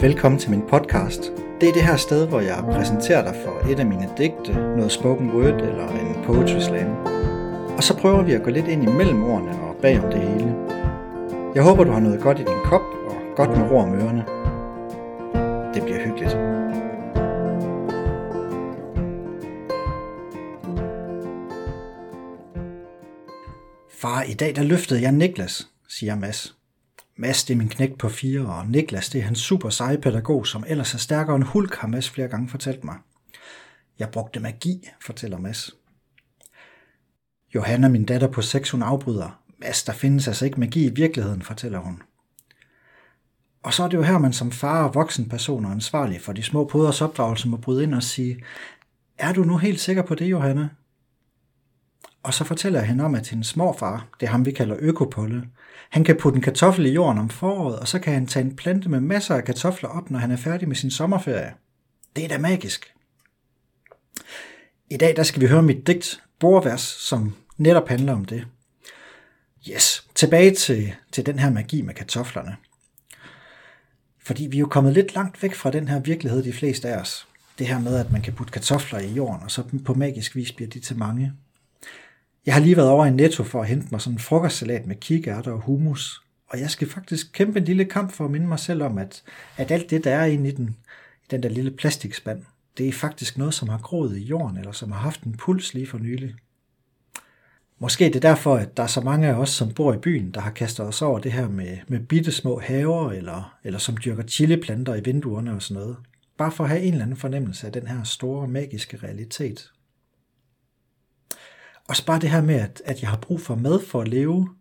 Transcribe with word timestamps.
velkommen 0.00 0.38
til 0.38 0.50
min 0.50 0.62
podcast. 0.62 1.32
Det 1.60 1.68
er 1.68 1.72
det 1.72 1.82
her 1.82 1.96
sted, 1.96 2.28
hvor 2.28 2.40
jeg 2.40 2.64
præsenterer 2.72 3.22
dig 3.24 3.34
for 3.44 3.70
et 3.70 3.80
af 3.80 3.86
mine 3.86 4.08
digte, 4.18 4.52
noget 4.52 4.92
spoken 4.92 5.30
word 5.30 5.60
eller 5.60 5.88
en 5.88 6.24
poetry 6.24 6.58
slam. 6.58 6.96
Og 7.76 7.82
så 7.82 7.96
prøver 7.96 8.22
vi 8.22 8.32
at 8.32 8.42
gå 8.42 8.50
lidt 8.50 8.68
ind 8.68 8.82
imellem 8.82 9.24
ordene 9.24 9.50
og 9.50 9.76
bag 9.82 10.04
om 10.04 10.10
det 10.10 10.20
hele. 10.20 10.56
Jeg 11.54 11.62
håber, 11.62 11.84
du 11.84 11.90
har 11.90 12.00
noget 12.00 12.20
godt 12.20 12.38
i 12.38 12.44
din 12.44 12.64
kop 12.64 12.80
og 12.80 13.16
godt 13.36 13.50
med 13.50 13.70
ro 13.70 13.76
om 13.76 13.94
ørerne. 13.94 14.24
Det 15.74 15.82
bliver 15.82 16.00
hyggeligt. 16.04 16.32
Far, 23.90 24.22
i 24.22 24.34
dag 24.34 24.56
der 24.56 24.62
løftede 24.62 25.02
jeg 25.02 25.12
Niklas, 25.12 25.68
siger 25.88 26.14
Mads. 26.14 26.59
Mads 27.20 27.44
det 27.44 27.54
er 27.54 27.58
min 27.58 27.68
knægt 27.68 27.98
på 27.98 28.08
fire, 28.08 28.46
og 28.46 28.66
Niklas 28.66 29.08
det 29.08 29.18
er 29.18 29.24
hans 29.24 29.38
super 29.38 29.70
seje 29.70 29.98
pædagog, 29.98 30.46
som 30.46 30.64
ellers 30.68 30.94
er 30.94 30.98
stærkere 30.98 31.36
end 31.36 31.44
Hulk, 31.44 31.74
har 31.74 31.88
Mads 31.88 32.10
flere 32.10 32.28
gange 32.28 32.48
fortalt 32.48 32.84
mig. 32.84 32.96
Jeg 33.98 34.08
brugte 34.08 34.40
magi, 34.40 34.88
fortæller 35.04 35.38
Mads. 35.38 35.70
Johanna, 37.54 37.88
min 37.88 38.04
datter 38.04 38.28
på 38.28 38.42
6, 38.42 38.70
hun 38.70 38.82
afbryder. 38.82 39.42
Mads, 39.58 39.84
der 39.84 39.92
findes 39.92 40.28
altså 40.28 40.44
ikke 40.44 40.60
magi 40.60 40.86
i 40.86 40.94
virkeligheden, 40.94 41.42
fortæller 41.42 41.78
hun. 41.78 42.02
Og 43.62 43.74
så 43.74 43.82
er 43.82 43.88
det 43.88 43.96
jo 43.96 44.02
her, 44.02 44.18
man 44.18 44.32
som 44.32 44.52
far 44.52 44.84
og 44.84 44.94
voksen 44.94 45.28
person 45.28 45.64
er 45.64 45.70
ansvarlig 45.70 46.20
for 46.20 46.32
de 46.32 46.42
små 46.42 46.64
poders 46.64 47.00
opdragelse 47.00 47.48
må 47.48 47.56
bryde 47.56 47.82
ind 47.82 47.94
og 47.94 48.02
sige, 48.02 48.44
er 49.18 49.32
du 49.32 49.44
nu 49.44 49.56
helt 49.56 49.80
sikker 49.80 50.02
på 50.02 50.14
det, 50.14 50.26
Johanna? 50.30 50.68
Og 52.22 52.34
så 52.34 52.44
fortæller 52.44 52.80
han 52.80 53.00
om, 53.00 53.14
at 53.14 53.28
hendes 53.28 53.56
morfar, 53.56 54.06
det 54.20 54.26
er 54.26 54.30
ham 54.30 54.46
vi 54.46 54.52
kalder 54.52 54.76
økopolle, 54.78 55.42
han 55.90 56.04
kan 56.04 56.16
putte 56.16 56.36
en 56.36 56.42
kartoffel 56.42 56.86
i 56.86 56.92
jorden 56.92 57.18
om 57.18 57.28
foråret, 57.28 57.78
og 57.78 57.88
så 57.88 57.98
kan 57.98 58.12
han 58.12 58.26
tage 58.26 58.44
en 58.44 58.56
plante 58.56 58.88
med 58.88 59.00
masser 59.00 59.34
af 59.34 59.44
kartofler 59.44 59.88
op, 59.88 60.10
når 60.10 60.18
han 60.18 60.30
er 60.30 60.36
færdig 60.36 60.68
med 60.68 60.76
sin 60.76 60.90
sommerferie. 60.90 61.54
Det 62.16 62.24
er 62.24 62.28
da 62.28 62.38
magisk. 62.38 62.94
I 64.90 64.96
dag 64.96 65.16
der 65.16 65.22
skal 65.22 65.40
vi 65.40 65.46
høre 65.46 65.62
mit 65.62 65.86
digt 65.86 66.22
Borvers, 66.38 66.80
som 66.80 67.34
netop 67.56 67.88
handler 67.88 68.12
om 68.12 68.24
det. 68.24 68.46
Yes, 69.70 70.08
tilbage 70.14 70.54
til, 70.54 70.94
til 71.12 71.26
den 71.26 71.38
her 71.38 71.50
magi 71.50 71.82
med 71.82 71.94
kartoflerne. 71.94 72.56
Fordi 74.22 74.46
vi 74.46 74.56
er 74.56 74.60
jo 74.60 74.66
kommet 74.66 74.92
lidt 74.92 75.14
langt 75.14 75.42
væk 75.42 75.54
fra 75.54 75.70
den 75.70 75.88
her 75.88 76.00
virkelighed, 76.00 76.42
de 76.42 76.52
fleste 76.52 76.88
af 76.88 77.00
os. 77.00 77.28
Det 77.58 77.66
her 77.66 77.78
med, 77.78 77.96
at 77.96 78.12
man 78.12 78.22
kan 78.22 78.32
putte 78.32 78.52
kartofler 78.52 78.98
i 78.98 79.12
jorden, 79.12 79.42
og 79.42 79.50
så 79.50 79.62
på 79.84 79.94
magisk 79.94 80.36
vis 80.36 80.52
bliver 80.52 80.70
de 80.70 80.80
til 80.80 80.98
mange. 80.98 81.32
Jeg 82.46 82.54
har 82.54 82.60
lige 82.60 82.76
været 82.76 82.88
over 82.88 83.06
i 83.06 83.10
Netto 83.10 83.42
for 83.42 83.60
at 83.62 83.68
hente 83.68 83.88
mig 83.90 84.00
sådan 84.00 84.14
en 84.14 84.18
frokostsalat 84.18 84.86
med 84.86 84.96
kikærter 84.96 85.52
og 85.52 85.60
hummus, 85.60 86.22
og 86.48 86.60
jeg 86.60 86.70
skal 86.70 86.88
faktisk 86.88 87.32
kæmpe 87.32 87.58
en 87.58 87.64
lille 87.64 87.84
kamp 87.84 88.12
for 88.12 88.24
at 88.24 88.30
minde 88.30 88.46
mig 88.46 88.58
selv 88.58 88.82
om, 88.82 88.98
at, 88.98 89.22
at 89.56 89.70
alt 89.70 89.90
det, 89.90 90.04
der 90.04 90.14
er 90.14 90.24
inde 90.24 90.48
i 90.48 90.52
den, 90.52 90.76
i 91.24 91.26
den 91.30 91.42
der 91.42 91.48
lille 91.48 91.70
plastikspand, 91.70 92.42
det 92.78 92.88
er 92.88 92.92
faktisk 92.92 93.38
noget, 93.38 93.54
som 93.54 93.68
har 93.68 93.78
groet 93.78 94.16
i 94.16 94.22
jorden, 94.22 94.58
eller 94.58 94.72
som 94.72 94.92
har 94.92 95.00
haft 95.00 95.22
en 95.22 95.36
puls 95.36 95.74
lige 95.74 95.86
for 95.86 95.98
nylig. 95.98 96.34
Måske 97.78 98.04
det 98.04 98.16
er 98.16 98.20
derfor, 98.20 98.56
at 98.56 98.76
der 98.76 98.82
er 98.82 98.86
så 98.86 99.00
mange 99.00 99.28
af 99.28 99.34
os, 99.34 99.50
som 99.50 99.74
bor 99.74 99.94
i 99.94 99.98
byen, 99.98 100.30
der 100.30 100.40
har 100.40 100.50
kastet 100.50 100.86
os 100.86 101.02
over 101.02 101.18
det 101.18 101.32
her 101.32 101.48
med, 101.48 101.78
med 101.88 102.00
bitte 102.00 102.32
små 102.32 102.60
haver, 102.60 103.12
eller, 103.12 103.58
eller 103.64 103.78
som 103.78 103.96
dyrker 103.96 104.22
chiliplanter 104.22 104.94
i 104.94 105.00
vinduerne 105.04 105.52
og 105.52 105.62
sådan 105.62 105.82
noget. 105.82 105.96
Bare 106.36 106.52
for 106.52 106.64
at 106.64 106.70
have 106.70 106.82
en 106.82 106.92
eller 106.92 107.04
anden 107.04 107.16
fornemmelse 107.16 107.66
af 107.66 107.72
den 107.72 107.86
her 107.86 108.02
store, 108.02 108.48
magiske 108.48 108.96
realitet, 108.96 109.70
også 111.90 112.06
bare 112.06 112.20
det 112.20 112.30
her 112.30 112.42
med, 112.42 112.54
at, 112.54 112.82
at 112.84 113.02
jeg 113.02 113.10
har 113.10 113.16
brug 113.16 113.40
for 113.40 113.54
mad 113.54 113.80
for 113.86 114.00
at 114.00 114.08
leve. 114.08 114.54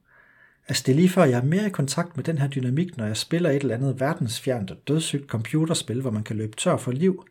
Altså 0.68 0.84
det 0.86 0.92
er 0.92 0.96
lige 0.96 1.10
før, 1.10 1.24
jeg 1.24 1.38
er 1.38 1.44
mere 1.44 1.68
i 1.68 1.70
kontakt 1.70 2.16
med 2.16 2.24
den 2.24 2.38
her 2.38 2.48
dynamik, 2.48 2.98
når 2.98 3.06
jeg 3.06 3.18
spiller 3.18 3.50
et 3.50 3.62
eller 3.62 3.76
andet 3.76 4.00
verdensfjernt 4.00 4.72
og 4.72 4.78
dødssygt 4.88 5.28
computerspil, 5.28 6.02
hvor 6.02 6.12
man 6.12 6.24
kan 6.24 6.36
løbe 6.36 6.56
tør 6.58 6.78
for 6.78 6.92
liv, 6.92 7.26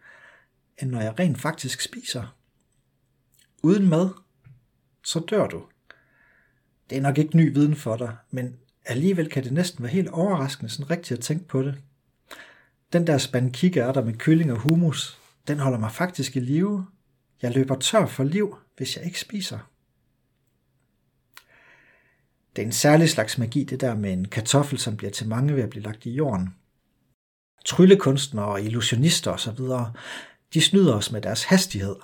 end 0.82 0.90
når 0.90 1.00
jeg 1.00 1.18
rent 1.18 1.38
faktisk 1.38 1.80
spiser. 1.80 2.36
Uden 3.62 3.88
mad, 3.88 4.10
så 5.04 5.20
dør 5.20 5.46
du. 5.46 5.62
Det 6.90 6.98
er 6.98 7.02
nok 7.02 7.18
ikke 7.18 7.36
ny 7.36 7.54
viden 7.54 7.76
for 7.76 7.96
dig, 7.96 8.16
men 8.30 8.56
alligevel 8.86 9.30
kan 9.30 9.44
det 9.44 9.52
næsten 9.52 9.82
være 9.82 9.92
helt 9.92 10.08
overraskende 10.08 10.70
sådan 10.70 10.90
rigtigt 10.90 11.18
at 11.18 11.24
tænke 11.24 11.48
på 11.48 11.62
det. 11.62 11.74
Den 12.92 13.06
der 13.06 13.18
spand 13.18 13.52
der 13.52 14.04
med 14.04 14.14
kylling 14.14 14.52
og 14.52 14.58
hummus, 14.58 15.18
den 15.48 15.58
holder 15.58 15.78
mig 15.78 15.92
faktisk 15.92 16.36
i 16.36 16.40
live. 16.40 16.86
Jeg 17.42 17.54
løber 17.54 17.76
tør 17.76 18.06
for 18.06 18.24
liv, 18.24 18.56
hvis 18.76 18.96
jeg 18.96 19.04
ikke 19.04 19.20
spiser. 19.20 19.58
Det 22.56 22.62
er 22.62 22.66
en 22.66 22.72
særlig 22.72 23.10
slags 23.10 23.38
magi, 23.38 23.64
det 23.64 23.80
der 23.80 23.94
med 23.94 24.12
en 24.12 24.24
kartoffel, 24.24 24.78
som 24.78 24.96
bliver 24.96 25.10
til 25.10 25.28
mange 25.28 25.56
ved 25.56 25.62
at 25.62 25.70
blive 25.70 25.84
lagt 25.84 26.06
i 26.06 26.10
jorden. 26.10 26.54
Tryllekunstnere 27.64 28.46
og 28.46 28.62
illusionister 28.62 29.30
osv., 29.30 29.58
de 30.54 30.60
snyder 30.60 30.94
os 30.94 31.12
med 31.12 31.22
deres 31.22 31.44
hastighed. 31.44 31.96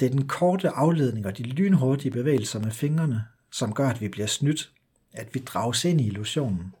Det 0.00 0.06
er 0.06 0.10
den 0.10 0.28
korte 0.28 0.68
afledning 0.68 1.26
og 1.26 1.38
de 1.38 1.42
lynhurtige 1.42 2.10
bevægelser 2.10 2.60
med 2.60 2.70
fingrene, 2.70 3.24
som 3.52 3.74
gør, 3.74 3.88
at 3.88 4.00
vi 4.00 4.08
bliver 4.08 4.26
snydt, 4.26 4.72
at 5.12 5.34
vi 5.34 5.40
drages 5.40 5.84
ind 5.84 6.00
i 6.00 6.06
illusionen. 6.06 6.74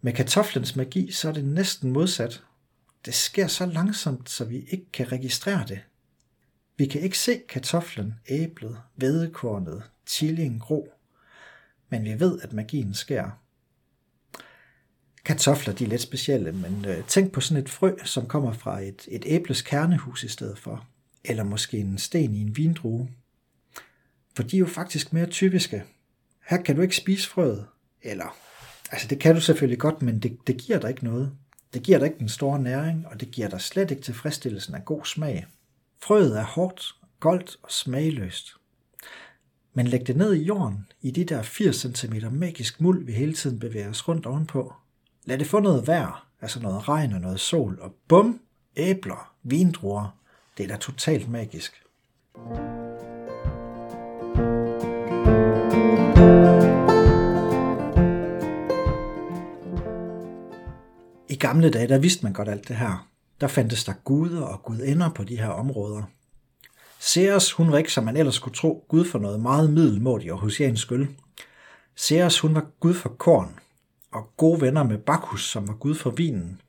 Med 0.00 0.12
kartoflens 0.12 0.76
magi, 0.76 1.12
så 1.12 1.28
er 1.28 1.32
det 1.32 1.44
næsten 1.44 1.92
modsat. 1.92 2.42
Det 3.04 3.14
sker 3.14 3.46
så 3.46 3.66
langsomt, 3.66 4.30
så 4.30 4.44
vi 4.44 4.66
ikke 4.70 4.92
kan 4.92 5.12
registrere 5.12 5.64
det. 5.68 5.80
Vi 6.76 6.86
kan 6.86 7.00
ikke 7.00 7.18
se 7.18 7.40
kartoflen, 7.48 8.14
æblet, 8.28 8.78
vedekornet, 8.96 9.82
chilien 10.06 10.58
gro 10.58 10.97
men 11.88 12.04
vi 12.04 12.20
ved, 12.20 12.40
at 12.42 12.52
magien 12.52 12.94
sker. 12.94 13.30
Kartofler 15.24 15.74
de 15.74 15.84
er 15.84 15.88
lidt 15.88 16.00
specielle, 16.00 16.52
men 16.52 16.84
øh, 16.84 17.04
tænk 17.04 17.32
på 17.32 17.40
sådan 17.40 17.62
et 17.62 17.70
frø, 17.70 17.92
som 18.04 18.26
kommer 18.26 18.52
fra 18.52 18.80
et, 18.80 19.08
et 19.08 19.24
æbles 19.26 19.62
kernehus 19.62 20.24
i 20.24 20.28
stedet 20.28 20.58
for, 20.58 20.86
eller 21.24 21.44
måske 21.44 21.78
en 21.78 21.98
sten 21.98 22.34
i 22.34 22.40
en 22.40 22.56
vindrue. 22.56 23.08
For 24.36 24.42
de 24.42 24.56
er 24.56 24.60
jo 24.60 24.66
faktisk 24.66 25.12
mere 25.12 25.26
typiske. 25.26 25.84
Her 26.48 26.62
kan 26.62 26.76
du 26.76 26.82
ikke 26.82 26.96
spise 26.96 27.28
frøet, 27.28 27.66
eller 28.02 28.36
altså 28.90 29.08
det 29.08 29.20
kan 29.20 29.34
du 29.34 29.40
selvfølgelig 29.40 29.78
godt, 29.78 30.02
men 30.02 30.18
det, 30.18 30.38
det 30.46 30.56
giver 30.56 30.78
dig 30.78 30.90
ikke 30.90 31.04
noget. 31.04 31.32
Det 31.74 31.82
giver 31.82 31.98
dig 31.98 32.06
ikke 32.06 32.18
den 32.18 32.28
store 32.28 32.58
næring, 32.58 33.06
og 33.06 33.20
det 33.20 33.30
giver 33.30 33.48
dig 33.48 33.60
slet 33.60 33.90
ikke 33.90 34.02
tilfredsstillelsen 34.02 34.74
af 34.74 34.84
god 34.84 35.04
smag. 35.04 35.46
Frøet 36.02 36.38
er 36.38 36.44
hårdt, 36.44 36.94
goldt 37.20 37.56
og 37.62 37.72
smagløst. 37.72 38.57
Men 39.78 39.86
læg 39.86 40.06
det 40.06 40.16
ned 40.16 40.34
i 40.34 40.42
jorden, 40.42 40.86
i 41.02 41.10
de 41.10 41.24
der 41.24 41.42
80 41.42 41.76
cm 41.76 42.14
magisk 42.30 42.80
muld, 42.80 43.04
vi 43.04 43.12
hele 43.12 43.34
tiden 43.34 43.58
bevæger 43.58 43.90
os 43.90 44.08
rundt 44.08 44.26
ovenpå. 44.26 44.74
Lad 45.24 45.38
det 45.38 45.46
få 45.46 45.60
noget 45.60 45.86
vejr, 45.86 46.26
altså 46.40 46.60
noget 46.60 46.88
regn 46.88 47.12
og 47.12 47.20
noget 47.20 47.40
sol, 47.40 47.78
og 47.80 47.94
bum, 48.08 48.40
æbler, 48.76 49.34
vindruer. 49.42 50.16
Det 50.56 50.64
er 50.64 50.68
da 50.68 50.76
totalt 50.76 51.30
magisk. 51.30 51.82
I 61.28 61.36
gamle 61.36 61.70
dage, 61.70 61.88
der 61.88 61.98
vidste 61.98 62.24
man 62.24 62.32
godt 62.32 62.48
alt 62.48 62.68
det 62.68 62.76
her. 62.76 63.08
Der 63.40 63.46
fandtes 63.46 63.84
der 63.84 63.94
guder 64.04 64.42
og 64.42 64.62
gudinder 64.62 65.10
på 65.10 65.24
de 65.24 65.36
her 65.36 65.48
områder. 65.48 66.02
Ceres, 67.00 67.52
hun 67.52 67.72
var 67.72 67.78
ikke, 67.78 67.92
som 67.92 68.04
man 68.04 68.16
ellers 68.16 68.34
skulle 68.34 68.54
tro, 68.54 68.84
Gud 68.88 69.04
for 69.04 69.18
noget 69.18 69.40
meget 69.40 69.72
middelmådigt 69.72 70.32
og 70.32 70.38
husiansk 70.38 70.92
øl. 70.92 71.08
Ceres, 71.96 72.40
hun 72.40 72.54
var 72.54 72.66
Gud 72.80 72.94
for 72.94 73.08
korn, 73.08 73.58
og 74.12 74.32
gode 74.36 74.60
venner 74.60 74.82
med 74.82 74.98
Bacchus, 74.98 75.50
som 75.50 75.68
var 75.68 75.74
Gud 75.74 75.94
for 75.94 76.10
vinen. 76.10 76.60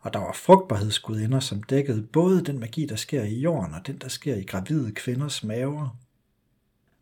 Og 0.00 0.12
der 0.12 0.18
var 0.18 0.32
frugtbarhedsgudinder, 0.32 1.40
som 1.40 1.62
dækkede 1.62 2.02
både 2.02 2.44
den 2.44 2.58
magi, 2.58 2.86
der 2.86 2.96
sker 2.96 3.22
i 3.22 3.34
jorden, 3.34 3.74
og 3.74 3.86
den, 3.86 3.98
der 3.98 4.08
sker 4.08 4.36
i 4.36 4.42
gravide 4.42 4.92
kvinders 4.92 5.44
maver. 5.44 5.96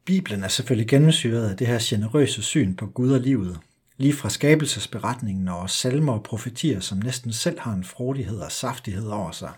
Bibelen 0.05 0.45
er 0.45 0.49
selvfølgelig 0.49 0.89
gennemsyret 0.89 1.51
af 1.51 1.57
det 1.57 1.67
her 1.67 1.79
generøse 1.83 2.43
syn 2.43 2.75
på 2.75 2.87
Gud 2.87 3.13
og 3.13 3.21
livet, 3.21 3.61
lige 3.97 4.13
fra 4.13 4.31
skabelsesberetningen 4.31 5.49
og 5.49 5.71
salmer 5.71 6.13
og 6.13 6.23
profetier, 6.23 6.81
som 6.81 6.99
næsten 6.99 7.33
selv 7.33 7.61
har 7.61 7.73
en 7.73 7.85
frodighed 7.85 8.39
og 8.39 8.53
saftighed 8.53 9.09
over 9.09 9.31
sig. 9.31 9.53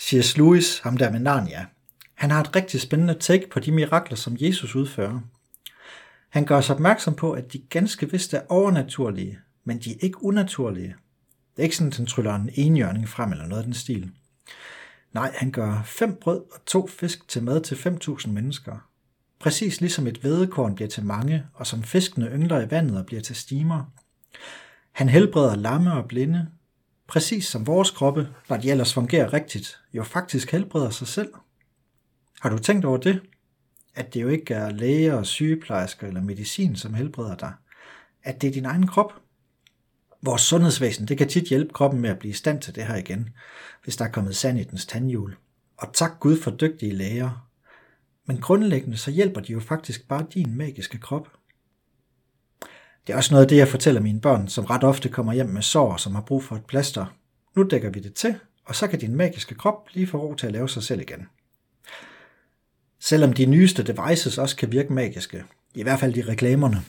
C.S. 0.00 0.36
Lewis, 0.36 0.78
ham 0.78 0.96
der 0.96 1.10
med 1.10 1.20
Narnia, 1.20 1.66
han 2.20 2.30
har 2.30 2.40
et 2.40 2.56
rigtig 2.56 2.80
spændende 2.80 3.14
take 3.14 3.50
på 3.50 3.60
de 3.60 3.72
mirakler, 3.72 4.16
som 4.16 4.36
Jesus 4.40 4.74
udfører. 4.74 5.20
Han 6.28 6.44
gør 6.44 6.56
os 6.56 6.70
opmærksom 6.70 7.14
på, 7.14 7.32
at 7.32 7.52
de 7.52 7.58
ganske 7.58 8.10
vist 8.10 8.34
er 8.34 8.40
overnaturlige, 8.48 9.38
men 9.64 9.78
de 9.78 9.90
er 9.92 9.96
ikke 10.00 10.24
unaturlige. 10.24 10.94
Det 11.56 11.58
er 11.58 11.62
ikke 11.62 11.76
sådan, 11.76 11.92
at 11.92 11.96
han 11.96 12.06
tryller 12.06 12.34
en 12.34 12.50
enhjørning 12.54 13.08
frem 13.08 13.32
eller 13.32 13.46
noget 13.46 13.60
af 13.60 13.64
den 13.64 13.74
stil. 13.74 14.10
Nej, 15.12 15.32
han 15.36 15.50
gør 15.50 15.82
fem 15.84 16.18
brød 16.20 16.40
og 16.52 16.64
to 16.66 16.86
fisk 16.86 17.28
til 17.28 17.42
mad 17.42 17.60
til 17.60 17.74
5.000 17.74 18.28
mennesker. 18.28 18.88
Præcis 19.38 19.80
ligesom 19.80 20.06
et 20.06 20.24
vedekorn 20.24 20.74
bliver 20.74 20.88
til 20.88 21.04
mange, 21.04 21.46
og 21.54 21.66
som 21.66 21.82
fiskene 21.82 22.26
yngler 22.26 22.60
i 22.60 22.70
vandet 22.70 22.98
og 22.98 23.06
bliver 23.06 23.22
til 23.22 23.36
stimer. 23.36 23.84
Han 24.92 25.08
helbreder 25.08 25.56
lamme 25.56 25.92
og 25.92 26.08
blinde, 26.08 26.48
præcis 27.06 27.46
som 27.46 27.66
vores 27.66 27.90
kroppe, 27.90 28.28
når 28.48 28.56
de 28.56 28.70
ellers 28.70 28.94
fungerer 28.94 29.32
rigtigt, 29.32 29.80
jo 29.94 30.04
faktisk 30.04 30.50
helbreder 30.50 30.90
sig 30.90 31.08
selv. 31.08 31.28
Har 32.40 32.50
du 32.50 32.58
tænkt 32.58 32.84
over 32.84 32.96
det? 32.96 33.20
At 33.94 34.14
det 34.14 34.22
jo 34.22 34.28
ikke 34.28 34.54
er 34.54 34.70
læger, 34.70 35.22
sygeplejersker 35.22 36.06
eller 36.06 36.22
medicin, 36.22 36.76
som 36.76 36.94
helbreder 36.94 37.36
dig. 37.36 37.52
At 38.22 38.42
det 38.42 38.48
er 38.48 38.52
din 38.52 38.64
egen 38.64 38.86
krop. 38.86 39.12
Vores 40.22 40.42
sundhedsvæsen 40.42 41.08
det 41.08 41.18
kan 41.18 41.28
tit 41.28 41.48
hjælpe 41.48 41.72
kroppen 41.72 42.00
med 42.00 42.10
at 42.10 42.18
blive 42.18 42.30
i 42.30 42.34
stand 42.34 42.60
til 42.60 42.74
det 42.74 42.86
her 42.86 42.96
igen, 42.96 43.28
hvis 43.84 43.96
der 43.96 44.04
er 44.04 44.10
kommet 44.10 44.36
sand 44.36 44.58
i 44.58 44.64
dens 44.64 44.86
tandhjul. 44.86 45.36
Og 45.76 45.92
tak 45.92 46.20
Gud 46.20 46.40
for 46.42 46.50
dygtige 46.50 46.92
læger. 46.92 47.48
Men 48.26 48.40
grundlæggende 48.40 48.96
så 48.96 49.10
hjælper 49.10 49.40
de 49.40 49.52
jo 49.52 49.60
faktisk 49.60 50.08
bare 50.08 50.26
din 50.34 50.56
magiske 50.56 50.98
krop. 50.98 51.28
Det 53.06 53.12
er 53.12 53.16
også 53.16 53.34
noget 53.34 53.44
af 53.44 53.48
det, 53.48 53.56
jeg 53.56 53.68
fortæller 53.68 54.00
mine 54.00 54.20
børn, 54.20 54.48
som 54.48 54.64
ret 54.64 54.84
ofte 54.84 55.08
kommer 55.08 55.32
hjem 55.32 55.48
med 55.48 55.62
sår, 55.62 55.96
som 55.96 56.14
har 56.14 56.22
brug 56.22 56.44
for 56.44 56.56
et 56.56 56.64
plaster. 56.64 57.16
Nu 57.56 57.62
dækker 57.62 57.90
vi 57.90 58.00
det 58.00 58.14
til, 58.14 58.38
og 58.64 58.74
så 58.74 58.88
kan 58.88 58.98
din 58.98 59.16
magiske 59.16 59.54
krop 59.54 59.88
lige 59.92 60.06
få 60.06 60.18
ro 60.18 60.34
til 60.34 60.46
at 60.46 60.52
lave 60.52 60.68
sig 60.68 60.82
selv 60.82 61.00
igen. 61.00 61.26
Selvom 63.00 63.32
de 63.32 63.46
nyeste 63.46 63.82
devices 63.82 64.38
også 64.38 64.56
kan 64.56 64.72
virke 64.72 64.92
magiske, 64.92 65.44
i 65.74 65.82
hvert 65.82 66.00
fald 66.00 66.14
de 66.14 66.28
reklamerne, 66.28 66.82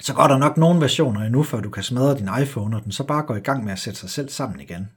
så 0.00 0.14
går 0.14 0.28
der 0.28 0.38
nok 0.38 0.56
nogle 0.56 0.80
versioner 0.80 1.20
endnu, 1.20 1.42
før 1.42 1.60
du 1.60 1.70
kan 1.70 1.82
smadre 1.82 2.18
din 2.18 2.28
iPhone, 2.42 2.76
og 2.76 2.84
den 2.84 2.92
så 2.92 3.04
bare 3.04 3.22
går 3.22 3.36
i 3.36 3.40
gang 3.40 3.64
med 3.64 3.72
at 3.72 3.78
sætte 3.78 4.00
sig 4.00 4.10
selv 4.10 4.28
sammen 4.28 4.60
igen. 4.60 4.88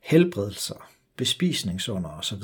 Helbredelser, 0.00 0.88
bespisningsunder 1.16 2.10
osv., 2.10 2.42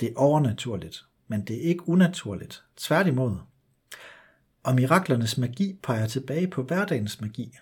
det 0.00 0.08
er 0.08 0.16
overnaturligt, 0.16 1.04
men 1.28 1.44
det 1.44 1.56
er 1.56 1.68
ikke 1.68 1.88
unaturligt. 1.88 2.62
Tværtimod. 2.76 3.36
Og 4.62 4.74
miraklernes 4.74 5.38
magi 5.38 5.78
peger 5.82 6.06
tilbage 6.06 6.48
på 6.48 6.62
hverdagens 6.62 7.20
magi. 7.20 7.56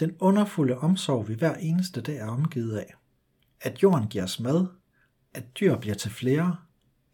Den 0.00 0.12
underfulde 0.18 0.78
omsorg, 0.78 1.28
vi 1.28 1.34
hver 1.34 1.54
eneste 1.54 2.00
dag 2.00 2.16
er 2.16 2.26
omgivet 2.26 2.76
af. 2.76 2.94
At 3.60 3.82
jorden 3.82 4.08
giver 4.08 4.24
os 4.24 4.40
mad, 4.40 4.66
at 5.34 5.44
dyr 5.60 5.76
bliver 5.76 5.94
til 5.94 6.10
flere, 6.10 6.56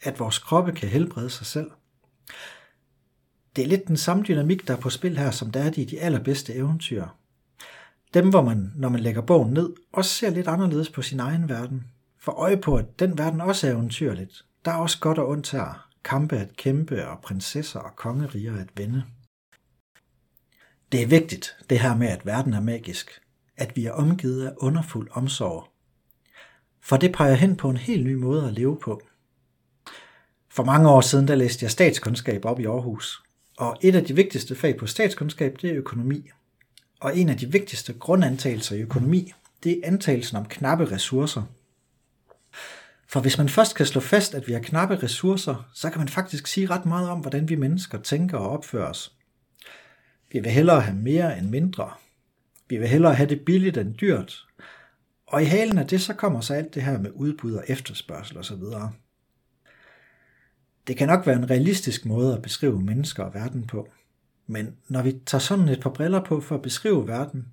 at 0.02 0.18
vores 0.18 0.38
kroppe 0.38 0.72
kan 0.72 0.88
helbrede 0.88 1.30
sig 1.30 1.46
selv. 1.46 1.70
Det 3.56 3.64
er 3.64 3.68
lidt 3.68 3.88
den 3.88 3.96
samme 3.96 4.22
dynamik, 4.22 4.68
der 4.68 4.76
er 4.76 4.80
på 4.80 4.90
spil 4.90 5.18
her, 5.18 5.30
som 5.30 5.50
der 5.50 5.60
er 5.60 5.70
i 5.76 5.84
de 5.84 6.00
allerbedste 6.00 6.54
eventyr. 6.54 7.06
Dem, 8.14 8.30
hvor 8.30 8.42
man, 8.42 8.72
når 8.76 8.88
man 8.88 9.00
lægger 9.00 9.20
bogen 9.20 9.52
ned, 9.52 9.72
også 9.92 10.10
ser 10.10 10.30
lidt 10.30 10.48
anderledes 10.48 10.90
på 10.90 11.02
sin 11.02 11.20
egen 11.20 11.48
verden. 11.48 11.84
For 12.18 12.32
øje 12.32 12.56
på, 12.56 12.76
at 12.76 12.98
den 12.98 13.18
verden 13.18 13.40
også 13.40 13.66
er 13.66 13.72
eventyrligt. 13.72 14.44
Der 14.64 14.70
er 14.70 14.76
også 14.76 15.00
godt 15.00 15.18
og 15.18 15.28
ondt 15.28 15.50
her. 15.50 15.88
Kampe 16.04 16.36
at 16.36 16.56
kæmpe, 16.56 17.08
og 17.08 17.20
prinsesser 17.20 17.80
og 17.80 17.96
kongeriger 17.96 18.56
at 18.56 18.68
vinde. 18.76 19.04
Det 20.92 21.02
er 21.02 21.06
vigtigt, 21.06 21.56
det 21.70 21.80
her 21.80 21.96
med, 21.96 22.08
at 22.08 22.26
verden 22.26 22.54
er 22.54 22.60
magisk. 22.60 23.20
At 23.56 23.76
vi 23.76 23.86
er 23.86 23.92
omgivet 23.92 24.46
af 24.46 24.52
underfuld 24.56 25.08
omsorg. 25.12 25.68
For 26.80 26.96
det 26.96 27.12
peger 27.12 27.34
hen 27.34 27.56
på 27.56 27.70
en 27.70 27.76
helt 27.76 28.06
ny 28.06 28.14
måde 28.14 28.46
at 28.46 28.52
leve 28.52 28.78
på. 28.82 29.02
For 30.56 30.64
mange 30.64 30.90
år 30.90 31.00
siden, 31.00 31.28
der 31.28 31.34
læste 31.34 31.64
jeg 31.64 31.70
statskundskab 31.70 32.44
op 32.44 32.60
i 32.60 32.64
Aarhus. 32.64 33.22
Og 33.56 33.76
et 33.82 33.94
af 33.94 34.04
de 34.04 34.14
vigtigste 34.14 34.54
fag 34.54 34.76
på 34.76 34.86
statskundskab, 34.86 35.56
det 35.62 35.70
er 35.70 35.76
økonomi. 35.76 36.30
Og 37.00 37.18
en 37.18 37.28
af 37.28 37.36
de 37.36 37.52
vigtigste 37.52 37.92
grundantagelser 37.92 38.76
i 38.76 38.80
økonomi, 38.80 39.32
det 39.62 39.72
er 39.72 39.86
antagelsen 39.86 40.36
om 40.36 40.44
knappe 40.44 40.90
ressourcer. 40.90 41.42
For 43.08 43.20
hvis 43.20 43.38
man 43.38 43.48
først 43.48 43.74
kan 43.74 43.86
slå 43.86 44.00
fast, 44.00 44.34
at 44.34 44.48
vi 44.48 44.52
har 44.52 44.60
knappe 44.60 45.02
ressourcer, 45.02 45.68
så 45.74 45.90
kan 45.90 45.98
man 45.98 46.08
faktisk 46.08 46.46
sige 46.46 46.66
ret 46.66 46.86
meget 46.86 47.08
om, 47.08 47.20
hvordan 47.20 47.48
vi 47.48 47.54
mennesker 47.54 47.98
tænker 47.98 48.38
og 48.38 48.50
opfører 48.50 48.90
os. 48.90 49.12
Vi 50.32 50.40
vil 50.40 50.50
hellere 50.50 50.80
have 50.80 50.96
mere 50.96 51.38
end 51.38 51.48
mindre. 51.48 51.90
Vi 52.68 52.76
vil 52.76 52.88
hellere 52.88 53.14
have 53.14 53.28
det 53.28 53.40
billigt 53.40 53.76
end 53.76 53.94
dyrt. 53.94 54.46
Og 55.26 55.42
i 55.42 55.46
halen 55.46 55.78
af 55.78 55.86
det, 55.86 56.00
så 56.00 56.14
kommer 56.14 56.40
så 56.40 56.54
alt 56.54 56.74
det 56.74 56.82
her 56.82 56.98
med 56.98 57.10
udbud 57.14 57.54
og 57.54 57.64
efterspørgsel 57.68 58.38
osv. 58.38 58.62
Det 60.86 60.96
kan 60.96 61.08
nok 61.08 61.26
være 61.26 61.36
en 61.36 61.50
realistisk 61.50 62.06
måde 62.06 62.34
at 62.34 62.42
beskrive 62.42 62.80
mennesker 62.80 63.22
og 63.24 63.34
verden 63.34 63.66
på. 63.66 63.88
Men 64.46 64.76
når 64.88 65.02
vi 65.02 65.12
tager 65.26 65.40
sådan 65.40 65.68
et 65.68 65.80
par 65.80 65.90
briller 65.90 66.24
på 66.24 66.40
for 66.40 66.54
at 66.54 66.62
beskrive 66.62 67.08
verden, 67.08 67.46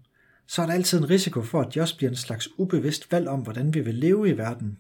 så 0.48 0.62
er 0.62 0.66
der 0.66 0.74
altid 0.74 0.98
en 0.98 1.10
risiko 1.10 1.42
for, 1.42 1.62
at 1.62 1.74
de 1.74 1.82
også 1.82 1.98
bliver 1.98 2.10
en 2.10 2.16
slags 2.16 2.50
ubevidst 2.58 3.12
valg 3.12 3.28
om, 3.28 3.40
hvordan 3.40 3.74
vi 3.74 3.80
vil 3.80 3.96
leve 3.96 4.30
i 4.30 4.38
verden. 4.38 4.78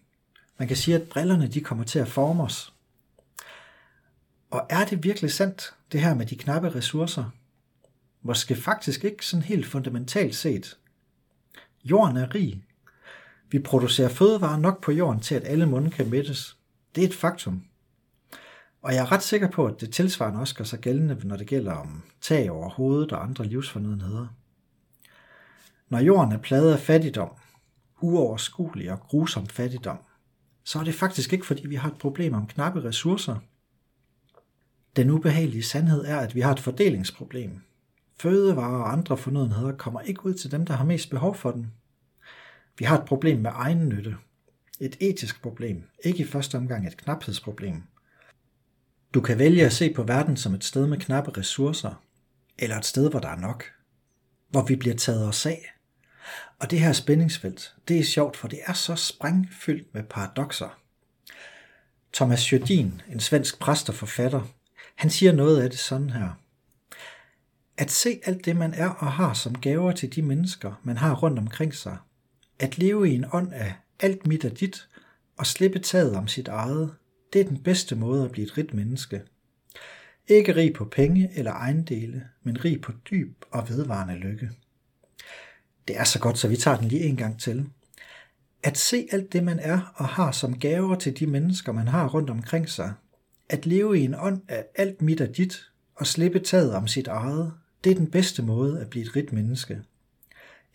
Man 0.59 0.67
kan 0.67 0.77
sige, 0.77 0.95
at 0.95 1.09
brillerne 1.09 1.47
de 1.47 1.61
kommer 1.61 1.83
til 1.83 1.99
at 1.99 2.07
forme 2.07 2.43
os. 2.43 2.73
Og 4.51 4.65
er 4.69 4.85
det 4.85 5.03
virkelig 5.03 5.31
sandt, 5.31 5.73
det 5.91 6.01
her 6.01 6.13
med 6.13 6.25
de 6.25 6.35
knappe 6.35 6.75
ressourcer? 6.75 7.23
Måske 8.21 8.55
faktisk 8.55 9.03
ikke 9.03 9.25
sådan 9.25 9.43
helt 9.43 9.65
fundamentalt 9.65 10.35
set. 10.35 10.77
Jorden 11.83 12.17
er 12.17 12.35
rig. 12.35 12.63
Vi 13.51 13.59
producerer 13.59 14.09
fødevarer 14.09 14.59
nok 14.59 14.83
på 14.83 14.91
jorden 14.91 15.21
til, 15.21 15.35
at 15.35 15.43
alle 15.45 15.65
munde 15.65 15.91
kan 15.91 16.09
mættes. 16.09 16.57
Det 16.95 17.03
er 17.03 17.07
et 17.07 17.13
faktum. 17.13 17.63
Og 18.83 18.93
jeg 18.93 19.01
er 19.01 19.11
ret 19.11 19.23
sikker 19.23 19.47
på, 19.47 19.65
at 19.65 19.81
det 19.81 19.91
tilsvarende 19.91 20.39
også 20.39 20.55
gør 20.55 20.63
sig 20.63 20.79
gældende, 20.79 21.17
når 21.23 21.35
det 21.35 21.47
gælder 21.47 21.73
om 21.73 22.03
tag 22.21 22.51
over 22.51 22.69
hovedet 22.69 23.11
og 23.11 23.23
andre 23.23 23.45
livsfornødenheder. 23.45 24.27
Når 25.89 25.99
jorden 25.99 26.31
er 26.31 26.37
pladet 26.37 26.73
af 26.73 26.79
fattigdom, 26.79 27.29
uoverskuelig 28.01 28.91
og 28.91 28.99
grusom 28.99 29.47
fattigdom, 29.47 29.97
så 30.63 30.79
er 30.79 30.83
det 30.83 30.95
faktisk 30.95 31.33
ikke, 31.33 31.45
fordi 31.45 31.67
vi 31.67 31.75
har 31.75 31.89
et 31.91 31.97
problem 31.97 32.33
om 32.33 32.47
knappe 32.47 32.83
ressourcer. 32.83 33.35
Den 34.95 35.09
ubehagelige 35.09 35.63
sandhed 35.63 36.05
er, 36.05 36.17
at 36.17 36.35
vi 36.35 36.41
har 36.41 36.51
et 36.51 36.59
fordelingsproblem. 36.59 37.61
Fødevarer 38.19 38.83
og 38.83 38.91
andre 38.91 39.17
fornødenheder 39.17 39.71
kommer 39.71 40.01
ikke 40.01 40.25
ud 40.25 40.33
til 40.33 40.51
dem, 40.51 40.65
der 40.65 40.73
har 40.73 40.85
mest 40.85 41.09
behov 41.09 41.35
for 41.35 41.51
den. 41.51 41.71
Vi 42.77 42.85
har 42.85 42.99
et 42.99 43.05
problem 43.05 43.39
med 43.39 43.51
egen 43.53 43.89
nytte. 43.89 44.15
Et 44.79 44.97
etisk 44.99 45.41
problem, 45.41 45.83
ikke 46.03 46.23
i 46.23 46.27
første 46.27 46.55
omgang 46.55 46.87
et 46.87 46.97
knaphedsproblem– 46.97 47.83
du 49.13 49.21
kan 49.21 49.39
vælge 49.39 49.65
at 49.65 49.73
se 49.73 49.93
på 49.93 50.03
verden 50.03 50.37
som 50.37 50.53
et 50.53 50.63
sted 50.63 50.87
med 50.87 50.97
knappe 50.97 51.37
ressourcer, 51.37 52.03
eller 52.57 52.77
et 52.77 52.85
sted, 52.85 53.09
hvor 53.09 53.19
der 53.19 53.29
er 53.29 53.39
nok, 53.39 53.65
hvor 54.49 54.63
vi 54.63 54.75
bliver 54.75 54.95
taget 54.95 55.27
os 55.27 55.45
af. 55.45 55.73
Og 56.59 56.71
det 56.71 56.79
her 56.79 56.93
spændingsfelt, 56.93 57.75
det 57.87 57.99
er 57.99 58.03
sjovt, 58.03 58.37
for 58.37 58.47
det 58.47 58.59
er 58.65 58.73
så 58.73 58.95
sprængfyldt 58.95 59.93
med 59.93 60.03
paradoxer. 60.03 60.79
Thomas 62.13 62.51
Jodin, 62.51 63.01
en 63.11 63.19
svensk 63.19 63.59
præst 63.59 63.89
og 63.89 63.95
forfatter, 63.95 64.41
han 64.95 65.09
siger 65.09 65.31
noget 65.31 65.61
af 65.61 65.69
det 65.69 65.79
sådan 65.79 66.09
her. 66.09 66.29
At 67.77 67.91
se 67.91 68.19
alt 68.25 68.45
det, 68.45 68.55
man 68.55 68.73
er 68.73 68.89
og 68.89 69.11
har 69.11 69.33
som 69.33 69.57
gaver 69.57 69.91
til 69.91 70.15
de 70.15 70.21
mennesker, 70.21 70.81
man 70.83 70.97
har 70.97 71.15
rundt 71.15 71.39
omkring 71.39 71.73
sig. 71.75 71.97
At 72.59 72.77
leve 72.77 73.09
i 73.09 73.15
en 73.15 73.25
ånd 73.33 73.53
af 73.53 73.73
alt 73.99 74.27
mit 74.27 74.45
er 74.45 74.49
dit, 74.49 74.87
og 75.37 75.45
slippe 75.45 75.79
taget 75.79 76.15
om 76.15 76.27
sit 76.27 76.47
eget, 76.47 76.95
det 77.33 77.41
er 77.41 77.45
den 77.45 77.63
bedste 77.63 77.95
måde 77.95 78.25
at 78.25 78.31
blive 78.31 78.47
et 78.47 78.57
rigt 78.57 78.73
menneske. 78.73 79.21
Ikke 80.27 80.55
rig 80.55 80.73
på 80.73 80.85
penge 80.85 81.31
eller 81.35 81.51
ejendele, 81.51 82.27
men 82.43 82.65
rig 82.65 82.81
på 82.81 82.91
dyb 83.11 83.43
og 83.51 83.69
vedvarende 83.69 84.15
lykke. 84.15 84.49
Det 85.87 85.97
er 85.97 86.03
så 86.03 86.19
godt, 86.19 86.37
så 86.37 86.47
vi 86.47 86.55
tager 86.55 86.77
den 86.77 86.87
lige 86.87 87.03
en 87.03 87.17
gang 87.17 87.39
til. 87.39 87.65
At 88.63 88.77
se 88.77 89.07
alt 89.11 89.33
det, 89.33 89.43
man 89.43 89.59
er 89.59 89.93
og 89.95 90.07
har 90.07 90.31
som 90.31 90.59
gaver 90.59 90.95
til 90.95 91.19
de 91.19 91.27
mennesker, 91.27 91.71
man 91.71 91.87
har 91.87 92.09
rundt 92.09 92.29
omkring 92.29 92.69
sig. 92.69 92.93
At 93.49 93.65
leve 93.65 93.99
i 93.99 94.03
en 94.03 94.15
ånd 94.15 94.41
af 94.47 94.65
alt 94.75 95.01
mit 95.01 95.21
og 95.21 95.37
dit, 95.37 95.71
og 95.95 96.07
slippe 96.07 96.39
taget 96.39 96.75
om 96.75 96.87
sit 96.87 97.07
eget, 97.07 97.53
det 97.83 97.91
er 97.91 97.95
den 97.95 98.11
bedste 98.11 98.43
måde 98.43 98.81
at 98.81 98.89
blive 98.89 99.05
et 99.05 99.15
rigt 99.15 99.33
menneske. 99.33 99.81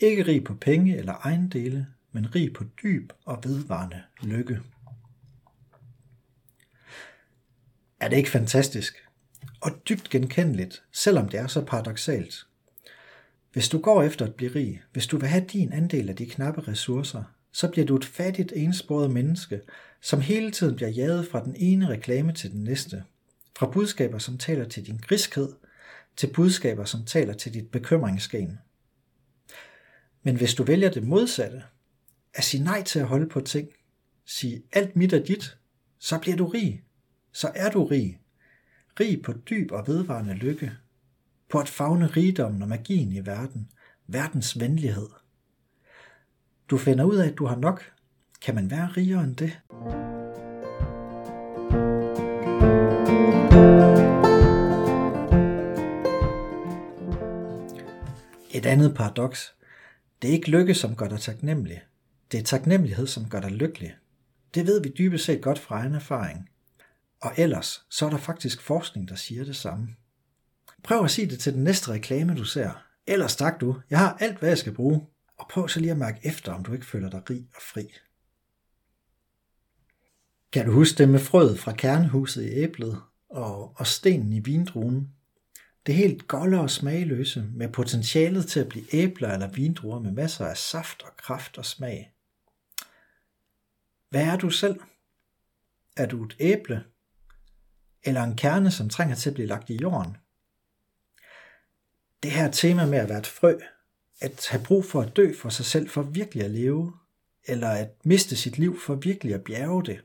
Ikke 0.01 0.23
rig 0.23 0.45
på 0.45 0.55
penge 0.55 0.97
eller 0.97 1.13
ejendele, 1.13 1.87
men 2.13 2.35
rig 2.35 2.53
på 2.53 2.65
dyb 2.83 3.13
og 3.25 3.39
vedvarende 3.45 4.03
lykke. 4.23 4.61
Er 8.01 8.09
det 8.09 8.17
ikke 8.17 8.31
fantastisk? 8.31 8.95
Og 9.61 9.71
dybt 9.89 10.11
genkendeligt, 10.11 10.83
selvom 10.93 11.29
det 11.29 11.41
er 11.41 11.47
så 11.47 11.65
paradoxalt. 11.65 12.47
Hvis 13.53 13.69
du 13.69 13.79
går 13.79 14.03
efter 14.03 14.27
at 14.27 14.35
blive 14.35 14.55
rig, 14.55 14.83
hvis 14.93 15.07
du 15.07 15.19
vil 15.19 15.29
have 15.29 15.45
din 15.45 15.73
andel 15.73 16.09
af 16.09 16.17
de 16.17 16.27
knappe 16.27 16.61
ressourcer, 16.61 17.25
så 17.53 17.69
bliver 17.69 17.87
du 17.87 17.97
et 17.97 18.05
fattigt, 18.05 18.53
ensporet 18.57 19.11
menneske, 19.11 19.61
som 20.01 20.21
hele 20.21 20.51
tiden 20.51 20.77
bliver 20.77 20.89
jaget 20.89 21.29
fra 21.29 21.45
den 21.45 21.57
ene 21.59 21.89
reklame 21.89 22.33
til 22.33 22.51
den 22.51 22.65
næste. 22.65 23.05
Fra 23.59 23.71
budskaber, 23.71 24.19
som 24.19 24.39
taler 24.39 24.69
til 24.69 24.87
din 24.87 24.97
griskhed, 24.97 25.49
til 26.17 26.33
budskaber, 26.33 26.85
som 26.85 27.05
taler 27.05 27.33
til 27.35 27.55
dit 27.55 27.71
bekymringsgen. 27.71 28.59
Men 30.23 30.37
hvis 30.37 30.55
du 30.55 30.63
vælger 30.63 30.91
det 30.91 31.03
modsatte, 31.03 31.63
at 32.35 32.45
sige 32.45 32.65
nej 32.65 32.83
til 32.83 32.99
at 32.99 33.07
holde 33.07 33.29
på 33.29 33.41
ting, 33.41 33.69
sige 34.25 34.63
alt 34.73 34.97
mit 34.97 35.13
er 35.13 35.25
dit, 35.25 35.57
så 35.99 36.19
bliver 36.19 36.37
du 36.37 36.47
rig, 36.47 36.83
så 37.33 37.51
er 37.55 37.71
du 37.71 37.85
rig. 37.85 38.21
Rig 39.01 39.23
på 39.23 39.33
dyb 39.33 39.73
og 39.73 39.87
vedvarende 39.87 40.35
lykke. 40.35 40.73
På 41.49 41.59
at 41.59 41.69
fagne 41.69 42.07
rigdommen 42.07 42.63
og 42.63 42.69
magien 42.69 43.13
i 43.13 43.27
verden. 43.27 43.71
Verdens 44.07 44.61
venlighed. 44.61 45.09
Du 46.71 46.79
finder 46.79 47.05
ud 47.05 47.17
af, 47.17 47.29
at 47.29 47.39
du 47.39 47.47
har 47.47 47.57
nok. 47.57 47.93
Kan 48.43 48.55
man 48.55 48.71
være 48.71 48.87
rigere 48.87 49.25
end 49.25 49.37
det? 49.37 49.61
Et 58.51 58.67
andet 58.67 58.95
paradoks. 58.95 59.55
Det 60.23 60.29
er 60.29 60.33
ikke 60.33 60.51
lykke, 60.51 60.75
som 60.75 60.97
gør 60.97 61.09
dig 61.09 61.21
taknemmelig. 61.21 61.83
Det 62.33 62.41
er 62.41 62.45
taknemmelighed, 62.45 63.07
som 63.07 63.29
gør 63.29 63.41
dig 63.41 63.51
lykkelig. 63.51 63.95
Det 64.55 64.67
ved 64.67 64.83
vi 64.83 64.93
dybest 64.99 65.25
set 65.25 65.43
godt 65.43 65.59
fra 65.59 65.81
egen 65.81 65.95
erfaring. 65.95 66.49
Og 67.21 67.33
ellers, 67.37 67.85
så 67.91 68.07
er 68.07 68.11
der 68.11 68.19
faktisk 68.19 68.63
forskning, 68.63 69.09
der 69.09 69.15
siger 69.15 69.45
det 69.45 69.57
samme. 69.57 69.89
Prøv 70.85 71.05
at 71.05 71.11
sige 71.11 71.31
det 71.31 71.41
til 71.41 71.55
den 71.55 71.65
næste 71.65 71.93
reklame, 71.93 72.35
du 72.37 72.45
ser, 72.45 72.89
Ellers 73.11 73.37
tak 73.37 73.61
du, 73.61 73.81
jeg 73.91 73.99
har 73.99 74.17
alt, 74.21 74.39
hvad 74.39 74.49
jeg 74.49 74.59
skal 74.59 74.75
bruge. 74.75 75.07
Og 75.39 75.47
prøv 75.51 75.69
så 75.69 75.81
lige 75.81 75.91
at 75.91 75.99
mærke 75.99 76.21
efter, 76.23 76.53
om 76.53 76.65
du 76.65 76.73
ikke 76.73 76.87
føler 76.87 77.11
dig 77.11 77.31
rig 77.31 77.49
og 77.55 77.63
fri. 77.63 77.93
Kan 80.53 80.67
du 80.67 80.73
huske 80.73 80.99
det 80.99 81.09
med 81.09 81.19
frøet 81.19 81.61
fra 81.61 81.73
kernehuset 81.73 82.45
i 82.45 82.49
æblet 82.49 83.03
og, 83.31 83.77
og 83.77 83.87
stenen 83.87 84.33
i 84.33 84.41
vindruen? 84.41 85.13
Det 85.87 85.95
helt 85.95 86.29
golde 86.29 86.61
og 86.61 86.71
smagløse 86.71 87.49
med 87.55 87.69
potentialet 87.69 88.47
til 88.47 88.61
at 88.61 88.69
blive 88.69 88.95
æbler 88.95 89.33
eller 89.33 89.49
vindruer 89.49 90.01
med 90.01 90.13
masser 90.13 90.47
af 90.47 90.57
saft 90.57 91.03
og 91.03 91.17
kraft 91.17 91.59
og 91.59 91.65
smag. 91.65 92.13
Hvad 94.11 94.23
er 94.23 94.37
du 94.37 94.51
selv? 94.51 94.81
Er 95.97 96.07
du 96.07 96.25
et 96.25 96.37
æble? 96.41 96.85
Eller 98.05 98.23
en 98.23 98.37
kerne, 98.37 98.71
som 98.71 98.89
trænger 98.89 99.17
til 99.17 99.31
at 99.31 99.35
blive 99.35 99.49
lagt 99.49 99.71
i 99.71 99.79
jorden? 99.83 100.17
Det 102.23 102.31
her 102.31 102.51
tema 102.51 102.87
med 102.87 102.99
at 102.99 103.09
være 103.09 103.19
et 103.19 103.27
frø, 103.27 103.59
at 104.21 104.47
have 104.51 104.65
brug 104.65 104.85
for 104.85 105.03
at 105.03 105.17
dø 105.17 105.33
for 105.35 105.49
sig 105.49 105.65
selv 105.65 105.89
for 105.89 106.03
virkelig 106.03 106.45
at 106.45 106.51
leve, 106.51 106.93
eller 107.45 107.69
at 107.69 107.89
miste 108.05 108.37
sit 108.37 108.59
liv 108.59 108.81
for 108.81 108.95
virkelig 108.95 109.35
at 109.35 109.45
bjerge 109.45 109.85
det, 109.85 110.01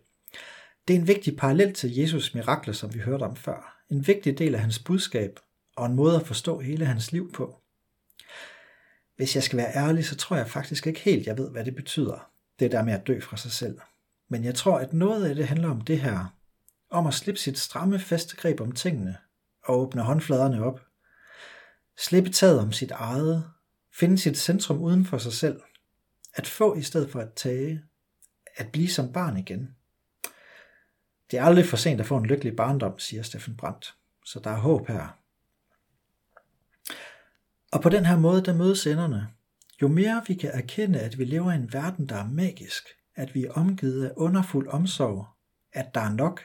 det 0.88 0.96
er 0.96 1.00
en 1.00 1.08
vigtig 1.08 1.38
parallel 1.38 1.74
til 1.74 1.96
Jesus 1.96 2.36
mirakler, 2.36 2.74
som 2.74 2.94
vi 2.94 3.00
hørte 3.00 3.24
om 3.24 3.36
før. 3.36 3.84
En 3.90 4.08
vigtig 4.08 4.38
del 4.38 4.56
af 4.56 4.62
hans 4.62 4.80
budskab, 4.80 5.40
og 5.76 5.86
en 5.86 5.96
måde 5.96 6.16
at 6.16 6.28
forstå 6.28 6.60
hele 6.60 6.86
hans 6.86 7.12
liv 7.12 7.32
på. 7.32 7.62
Hvis 9.16 9.36
jeg 9.36 9.44
skal 9.44 9.58
være 9.58 9.76
ærlig, 9.76 10.06
så 10.06 10.16
tror 10.16 10.36
jeg 10.36 10.50
faktisk 10.50 10.88
ikke 10.88 11.00
helt, 11.00 11.28
jeg 11.28 11.38
ved, 11.38 11.50
hvad 11.50 11.66
det 11.66 11.76
betyder, 11.76 12.30
det 12.60 12.72
der 12.72 12.84
med 12.84 12.94
at 12.94 13.08
dø 13.08 13.20
fra 13.20 13.38
sig 13.38 13.52
selv. 13.52 13.80
Men 14.30 14.44
jeg 14.44 14.56
tror, 14.56 14.78
at 14.78 14.94
noget 14.94 15.26
af 15.26 15.36
det 15.36 15.48
handler 15.48 15.70
om 15.70 15.82
det 15.82 16.02
her, 16.02 16.36
om 16.94 17.08
at 17.08 17.14
slippe 17.14 17.40
sit 17.40 17.60
stramme 17.60 18.00
festegreb 18.00 18.62
om 18.62 18.72
tingene, 18.72 19.18
og 19.64 19.80
åbne 19.80 20.02
håndfladerne 20.02 20.64
op. 20.64 20.82
Slippe 21.98 22.30
taget 22.30 22.60
om 22.60 22.72
sit 22.72 22.92
eget, 22.92 23.52
finde 23.94 24.18
sit 24.18 24.38
centrum 24.38 24.82
uden 24.82 25.06
for 25.06 25.18
sig 25.18 25.34
selv. 25.34 25.62
At 26.34 26.48
få 26.48 26.76
i 26.76 26.82
stedet 26.82 27.12
for 27.12 27.20
at 27.20 27.34
tage. 27.34 27.84
At 28.58 28.72
blive 28.72 28.90
som 28.90 29.14
barn 29.14 29.38
igen. 29.38 29.76
Det 31.32 31.40
er 31.40 31.44
aldrig 31.44 31.66
for 31.66 31.78
sent 31.78 32.00
at 32.00 32.06
få 32.06 32.18
en 32.18 32.26
lykkelig 32.26 32.56
barndom, 32.56 33.00
siger 33.00 33.24
Steffen 33.24 33.58
Brandt. 33.58 33.96
Så 34.26 34.40
der 34.40 34.50
er 34.50 34.58
håb 34.58 34.88
her. 34.88 35.20
Og 37.72 37.82
på 37.82 37.90
den 37.90 38.06
her 38.06 38.18
måde, 38.18 38.46
der 38.46 38.54
mødes 38.54 38.88
enderne. 38.88 39.28
Jo 39.82 39.88
mere 39.88 40.24
vi 40.28 40.34
kan 40.34 40.52
erkende, 40.54 41.00
at 41.00 41.18
vi 41.18 41.26
lever 41.26 41.52
i 41.52 41.56
en 41.56 41.74
verden, 41.74 42.10
der 42.10 42.16
er 42.16 42.28
magisk, 42.28 42.88
at 43.16 43.36
vi 43.36 43.44
er 43.44 43.52
omgivet 43.52 44.06
af 44.06 44.12
underfuld 44.16 44.68
omsorg, 44.68 45.26
at 45.72 45.96
der 45.96 46.02
er 46.02 46.14
nok, 46.14 46.42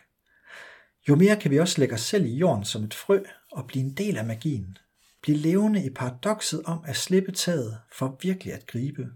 jo 1.09 1.15
mere 1.15 1.37
kan 1.37 1.51
vi 1.51 1.59
også 1.59 1.81
lægge 1.81 1.95
os 1.95 2.01
selv 2.01 2.27
i 2.27 2.37
jorden 2.37 2.65
som 2.65 2.85
et 2.85 2.95
frø 2.95 3.23
og 3.53 3.67
blive 3.67 3.85
en 3.85 3.95
del 3.95 4.17
af 4.17 4.25
magien. 4.25 4.79
Blive 5.23 5.37
levende 5.37 5.85
i 5.85 5.91
paradokset 5.91 6.63
om 6.65 6.85
at 6.87 6.97
slippe 6.97 7.33
taget 7.33 7.79
for 7.93 8.19
virkelig 8.23 8.55
at 8.55 8.67
gribe. 8.67 9.09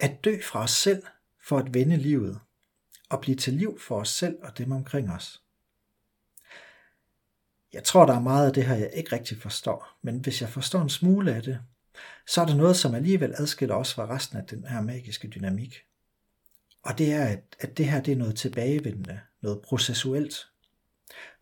At 0.00 0.24
dø 0.24 0.40
fra 0.42 0.62
os 0.62 0.70
selv 0.70 1.02
for 1.48 1.58
at 1.58 1.74
vende 1.74 1.96
livet. 1.96 2.40
Og 3.10 3.20
blive 3.20 3.36
til 3.36 3.52
liv 3.52 3.80
for 3.80 4.00
os 4.00 4.08
selv 4.08 4.36
og 4.42 4.58
dem 4.58 4.72
omkring 4.72 5.10
os. 5.10 5.42
Jeg 7.72 7.84
tror, 7.84 8.06
der 8.06 8.14
er 8.14 8.20
meget 8.20 8.46
af 8.46 8.52
det 8.52 8.64
her, 8.64 8.74
jeg 8.74 8.90
ikke 8.94 9.12
rigtig 9.12 9.42
forstår, 9.42 9.98
men 10.02 10.18
hvis 10.18 10.40
jeg 10.40 10.48
forstår 10.48 10.80
en 10.80 10.88
smule 10.88 11.34
af 11.34 11.42
det, 11.42 11.60
så 12.26 12.40
er 12.40 12.46
der 12.46 12.54
noget, 12.54 12.76
som 12.76 12.94
alligevel 12.94 13.34
adskiller 13.38 13.74
os 13.74 13.94
fra 13.94 14.06
resten 14.06 14.38
af 14.38 14.44
den 14.46 14.64
her 14.64 14.80
magiske 14.80 15.28
dynamik. 15.28 15.78
Og 16.82 16.98
det 16.98 17.12
er, 17.12 17.24
at, 17.24 17.56
at 17.60 17.78
det 17.78 17.86
her 17.86 18.02
det 18.02 18.12
er 18.12 18.16
noget 18.16 18.36
tilbagevendende, 18.36 19.20
noget 19.42 19.60
processuelt. 19.62 20.46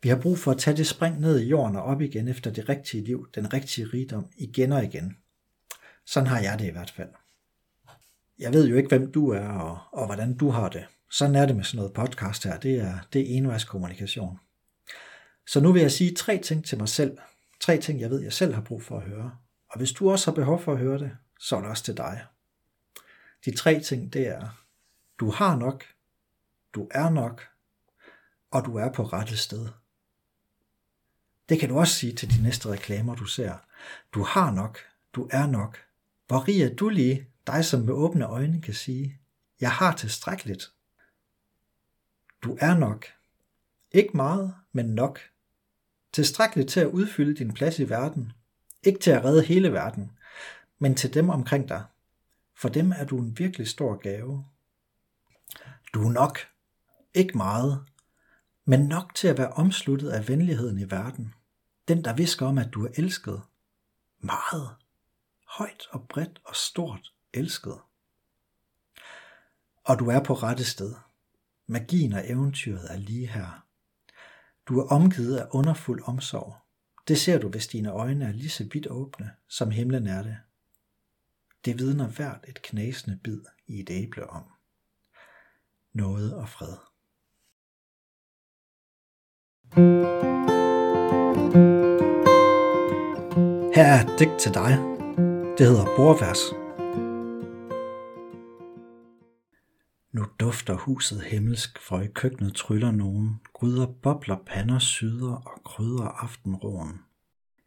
Vi 0.03 0.09
har 0.09 0.21
brug 0.21 0.39
for 0.39 0.51
at 0.51 0.59
tage 0.59 0.77
det 0.77 0.87
spring 0.87 1.21
ned 1.21 1.41
i 1.41 1.49
jorden 1.49 1.77
og 1.77 1.83
op 1.83 2.01
igen 2.01 2.29
efter 2.29 2.51
det 2.51 2.69
rigtige 2.69 3.05
liv, 3.05 3.29
den 3.35 3.53
rigtige 3.53 3.87
rigdom, 3.87 4.27
igen 4.37 4.73
og 4.73 4.85
igen. 4.85 5.17
Sådan 6.07 6.27
har 6.27 6.41
jeg 6.41 6.59
det 6.59 6.67
i 6.67 6.71
hvert 6.71 6.91
fald. 6.91 7.09
Jeg 8.39 8.53
ved 8.53 8.69
jo 8.69 8.77
ikke, 8.77 8.89
hvem 8.89 9.13
du 9.13 9.31
er 9.31 9.49
og, 9.49 9.79
og 9.93 10.07
hvordan 10.07 10.37
du 10.37 10.51
har 10.51 10.69
det. 10.69 10.85
Sådan 11.11 11.35
er 11.35 11.47
det 11.47 11.57
med 11.57 11.65
sådan 11.65 11.77
noget 11.77 11.93
podcast 11.93 12.45
her. 12.45 12.59
Det 12.59 12.75
er, 12.75 12.99
det 13.13 13.21
er 13.21 13.37
envejskommunikation. 13.37 14.39
Så 15.47 15.61
nu 15.61 15.73
vil 15.73 15.83
jeg 15.83 15.93
sige 15.93 16.15
tre 16.15 16.39
ting 16.39 16.65
til 16.65 16.79
mig 16.79 16.89
selv. 16.89 17.19
Tre 17.61 17.77
ting, 17.77 18.01
jeg 18.01 18.11
ved, 18.11 18.23
jeg 18.23 18.33
selv 18.33 18.55
har 18.55 18.63
brug 18.63 18.83
for 18.83 18.97
at 18.97 19.03
høre. 19.03 19.37
Og 19.71 19.79
hvis 19.79 19.93
du 19.93 20.11
også 20.11 20.31
har 20.31 20.35
behov 20.35 20.61
for 20.61 20.73
at 20.73 20.79
høre 20.79 20.99
det, 20.99 21.11
så 21.41 21.57
er 21.57 21.61
det 21.61 21.71
også 21.71 21.85
til 21.85 21.97
dig. 21.97 22.25
De 23.45 23.57
tre 23.57 23.81
ting, 23.81 24.13
det 24.13 24.29
er, 24.29 24.65
du 25.21 25.31
har 25.31 25.57
nok, 25.57 25.85
du 26.75 26.89
er 26.91 27.11
nok, 27.11 27.52
og 28.53 28.65
du 28.65 28.77
er 28.77 28.93
på 28.93 29.03
rette 29.03 29.37
sted. 29.37 29.69
Det 31.49 31.61
kan 31.61 31.69
du 31.69 31.79
også 31.79 31.95
sige 31.95 32.13
til 32.13 32.31
de 32.37 32.43
næste 32.43 32.69
reklamer, 32.69 33.15
du 33.15 33.25
ser. 33.25 33.55
Du 34.13 34.23
har 34.23 34.51
nok, 34.51 34.79
du 35.13 35.29
er 35.31 35.47
nok. 35.47 35.79
Hvor 36.27 36.49
rig 36.49 36.63
er 36.63 36.75
du 36.75 36.89
lige, 36.89 37.27
dig 37.47 37.65
som 37.65 37.81
med 37.81 37.93
åbne 37.95 38.27
øjne 38.27 38.63
kan 38.63 38.75
sige, 38.75 39.19
jeg 39.61 39.71
har 39.71 39.97
tilstrækkeligt. 39.97 40.73
Du 42.43 42.59
er 42.61 42.79
nok. 42.79 43.07
Ikke 43.91 44.17
meget, 44.17 44.55
men 44.73 44.87
nok. 44.87 45.21
Tilstrækkeligt 46.13 46.71
til 46.71 46.81
at 46.81 46.87
udfylde 46.87 47.35
din 47.35 47.55
plads 47.55 47.79
i 47.79 47.89
verden. 47.89 48.33
Ikke 48.83 49.01
til 49.01 49.11
at 49.11 49.25
redde 49.25 49.43
hele 49.43 49.73
verden, 49.73 50.13
men 50.79 50.95
til 50.95 51.15
dem 51.15 51.29
omkring 51.29 51.69
dig. 51.69 51.85
For 52.55 52.69
dem 52.69 52.93
er 52.93 53.05
du 53.05 53.19
en 53.19 53.39
virkelig 53.39 53.69
stor 53.69 53.97
gave. 53.97 54.47
Du 55.95 56.07
er 56.07 56.11
nok. 56.11 56.39
Ikke 57.15 57.37
meget, 57.37 57.85
men 58.73 58.81
nok 58.81 59.15
til 59.15 59.29
at 59.29 59.39
være 59.39 59.53
omsluttet 59.53 60.11
af 60.11 60.29
venligheden 60.29 60.79
i 60.79 60.91
verden. 60.91 61.35
Den, 61.89 62.05
der 62.05 62.15
visker 62.15 62.47
om, 62.47 62.59
at 62.59 62.69
du 62.73 62.87
er 62.87 62.91
elsket. 62.97 63.43
Meget. 64.19 64.71
Højt 65.49 65.87
og 65.91 66.09
bredt 66.09 66.41
og 66.45 66.57
stort 66.57 67.13
elsket. 67.35 67.79
Og 69.85 69.99
du 69.99 70.09
er 70.09 70.25
på 70.25 70.35
rette 70.35 70.65
sted. 70.65 70.95
Magien 71.67 72.13
og 72.13 72.31
eventyret 72.31 72.93
er 72.93 72.97
lige 72.97 73.27
her. 73.27 73.67
Du 74.67 74.81
er 74.81 74.89
omgivet 74.89 75.37
af 75.37 75.49
underfuld 75.51 76.03
omsorg. 76.05 76.57
Det 77.09 77.21
ser 77.21 77.39
du, 77.39 77.49
hvis 77.49 77.67
dine 77.67 77.91
øjne 77.91 78.25
er 78.25 78.33
lige 78.33 78.51
så 78.51 78.69
vidt 78.73 78.87
åbne, 78.87 79.31
som 79.49 79.71
himlen 79.71 80.07
er 80.07 80.23
det. 80.23 80.37
Det 81.65 81.79
vidner 81.79 82.09
hvert 82.09 82.45
et 82.49 82.63
knasende 82.63 83.21
bid 83.25 83.41
i 83.67 83.81
et 83.81 83.91
æble 83.91 84.31
om. 84.31 84.45
Noget 85.93 86.35
og 86.35 86.49
fred. 86.49 86.92
Her 89.75 89.83
er 93.85 94.05
et 94.05 94.19
digt 94.19 94.39
til 94.41 94.55
dig. 94.55 94.79
Det 95.59 95.67
hedder 95.67 95.85
Borvers. 95.97 96.39
Nu 100.13 100.25
dufter 100.41 100.75
huset 100.75 101.23
himmelsk, 101.23 101.79
for 101.79 102.01
i 102.01 102.07
køkkenet 102.07 102.55
tryller 102.55 102.91
nogen. 102.91 103.41
Gryder, 103.55 103.87
bobler, 104.03 104.37
pander, 104.47 104.79
syder 104.79 105.33
og 105.33 105.63
krydder 105.65 106.23
aftenroen. 106.23 107.01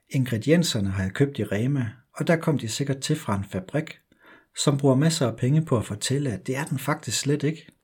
Ingredienserne 0.09 0.89
har 0.89 1.03
jeg 1.03 1.13
købt 1.13 1.39
i 1.39 1.43
Rema, 1.43 1.89
og 2.13 2.27
der 2.27 2.35
kom 2.35 2.57
de 2.57 2.67
sikkert 2.67 2.97
til 2.97 3.15
fra 3.15 3.35
en 3.35 3.45
fabrik, 3.51 3.99
som 4.57 4.77
bruger 4.77 4.95
masser 4.95 5.27
af 5.27 5.37
penge 5.37 5.65
på 5.65 5.77
at 5.77 5.85
fortælle, 5.85 6.31
at 6.31 6.47
det 6.47 6.57
er 6.57 6.63
den 6.65 6.79
faktisk 6.79 7.19
slet 7.19 7.43
ikke. 7.43 7.74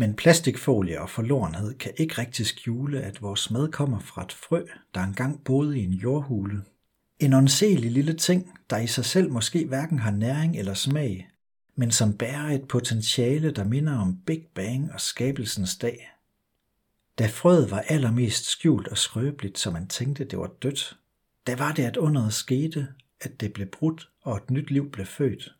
Men 0.00 0.14
plastikfolie 0.14 1.00
og 1.00 1.10
forlorenhed 1.10 1.74
kan 1.74 1.92
ikke 1.96 2.18
rigtig 2.18 2.46
skjule, 2.46 3.00
at 3.00 3.22
vores 3.22 3.50
mad 3.50 3.72
kommer 3.72 3.98
fra 3.98 4.24
et 4.24 4.32
frø, 4.32 4.64
der 4.94 5.00
engang 5.00 5.44
boede 5.44 5.80
i 5.80 5.84
en 5.84 5.92
jordhule. 5.92 6.62
En 7.18 7.32
åndselig 7.32 7.90
lille 7.90 8.12
ting, 8.12 8.58
der 8.70 8.78
i 8.78 8.86
sig 8.86 9.04
selv 9.04 9.30
måske 9.30 9.66
hverken 9.66 9.98
har 9.98 10.10
næring 10.10 10.56
eller 10.56 10.74
smag, 10.74 11.28
men 11.76 11.90
som 11.90 12.16
bærer 12.16 12.50
et 12.50 12.68
potentiale, 12.68 13.50
der 13.50 13.64
minder 13.64 13.98
om 13.98 14.18
Big 14.26 14.46
Bang 14.54 14.92
og 14.92 15.00
skabelsens 15.00 15.76
dag. 15.76 16.10
Da 17.18 17.26
frøet 17.26 17.70
var 17.70 17.80
allermest 17.80 18.44
skjult 18.44 18.88
og 18.88 18.98
skrøbeligt, 18.98 19.58
så 19.58 19.70
man 19.70 19.88
tænkte, 19.88 20.24
det 20.24 20.38
var 20.38 20.50
dødt, 20.62 20.96
da 21.46 21.56
var 21.56 21.72
det, 21.72 21.82
at 21.82 21.96
underet 21.96 22.32
skete, 22.32 22.88
at 23.20 23.40
det 23.40 23.52
blev 23.52 23.66
brudt 23.66 24.08
og 24.22 24.36
et 24.36 24.50
nyt 24.50 24.70
liv 24.70 24.90
blev 24.90 25.06
født. 25.06 25.54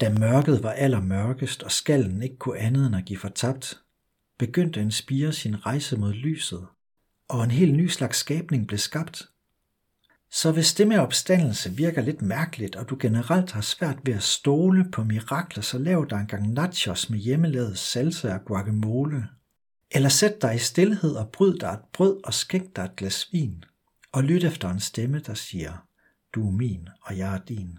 Da 0.00 0.10
mørket 0.10 0.62
var 0.62 0.70
allermørkest, 0.70 1.62
og 1.62 1.72
skallen 1.72 2.22
ikke 2.22 2.36
kunne 2.36 2.58
andet 2.58 2.86
end 2.86 2.96
at 2.96 3.04
give 3.04 3.18
fortabt, 3.18 3.80
begyndte 4.38 4.80
en 4.80 4.90
spire 4.90 5.32
sin 5.32 5.66
rejse 5.66 5.96
mod 5.96 6.12
lyset, 6.12 6.66
og 7.28 7.44
en 7.44 7.50
helt 7.50 7.74
ny 7.74 7.86
slags 7.86 8.18
skabning 8.18 8.66
blev 8.66 8.78
skabt. 8.78 9.28
Så 10.30 10.52
hvis 10.52 10.74
det 10.74 10.88
med 10.88 10.98
opstandelse 10.98 11.70
virker 11.70 12.02
lidt 12.02 12.22
mærkeligt, 12.22 12.76
og 12.76 12.90
du 12.90 12.96
generelt 13.00 13.52
har 13.52 13.60
svært 13.60 13.98
ved 14.04 14.14
at 14.14 14.22
stole 14.22 14.90
på 14.92 15.04
mirakler, 15.04 15.62
så 15.62 15.78
lav 15.78 16.06
dig 16.10 16.16
en 16.16 16.26
gang 16.26 16.52
nachos 16.52 17.10
med 17.10 17.18
hjemmelavet 17.18 17.78
salsa 17.78 18.34
og 18.34 18.44
guacamole. 18.44 19.28
Eller 19.90 20.08
sæt 20.08 20.42
dig 20.42 20.54
i 20.54 20.58
stillhed 20.58 21.14
og 21.14 21.28
bryd 21.28 21.58
dig 21.58 21.68
et 21.68 21.80
brød 21.92 22.20
og 22.24 22.34
skænk 22.34 22.76
dig 22.76 22.84
et 22.84 22.96
glas 22.96 23.28
vin, 23.32 23.64
og 24.12 24.24
lyt 24.24 24.44
efter 24.44 24.70
en 24.70 24.80
stemme, 24.80 25.18
der 25.18 25.34
siger, 25.34 25.86
du 26.34 26.46
er 26.46 26.52
min, 26.52 26.88
og 27.02 27.18
jeg 27.18 27.34
er 27.34 27.38
din. 27.38 27.78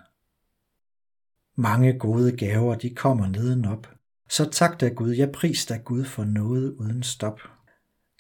Mange 1.56 2.00
gode 2.00 2.38
gaver, 2.38 2.76
de 2.76 2.96
kommer 2.96 3.28
nedenop. 3.28 3.88
Så 4.30 4.50
tak 4.50 4.82
da 4.82 4.90
Gud, 4.90 5.12
jeg 5.12 5.32
pris 5.32 5.66
da 5.66 5.78
Gud 5.78 6.06
for 6.06 6.24
noget 6.24 6.74
uden 6.74 7.04
stop. 7.04 7.40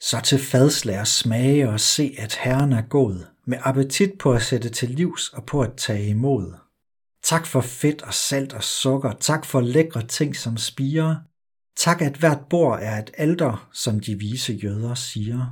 Så 0.02 0.22
til 0.24 0.40
fadslær 0.40 1.04
smage 1.04 1.70
og 1.70 1.80
se, 1.80 2.16
at 2.18 2.36
Herren 2.36 2.74
er 2.74 2.82
god. 2.82 3.26
med 3.46 3.58
appetit 3.62 4.12
på 4.20 4.34
at 4.34 4.42
sætte 4.42 4.70
til 4.70 4.90
livs 4.90 5.30
og 5.30 5.46
på 5.46 5.62
at 5.62 5.74
tage 5.78 6.08
imod. 6.08 6.54
Tak 7.24 7.46
for 7.46 7.62
fedt 7.62 8.02
og 8.02 8.14
salt 8.14 8.54
og 8.54 8.64
sukker, 8.64 9.12
tak 9.12 9.46
for 9.46 9.62
lækre 9.62 10.08
ting 10.08 10.36
som 10.36 10.58
spiger. 10.58 11.16
Tak 11.76 12.02
at 12.02 12.18
hvert 12.18 12.40
bord 12.50 12.80
er 12.82 13.00
et 13.00 13.12
alter, 13.18 13.70
som 13.74 14.00
de 14.00 14.20
vise 14.20 14.54
jøder 14.54 14.94
siger. 14.94 15.46